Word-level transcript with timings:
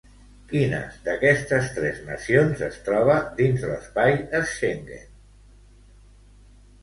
Quines 0.51 0.93
d'aquestes 1.07 1.67
tres 1.73 1.99
nacions 2.07 2.63
es 2.67 2.79
troba 2.87 3.17
dins 3.41 3.65
l'espai 3.73 4.17
Schengen? 4.53 5.07